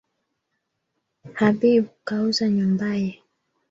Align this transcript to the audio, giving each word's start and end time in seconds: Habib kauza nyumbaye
Habib 1.39 1.83
kauza 2.07 2.45
nyumbaye 2.55 3.09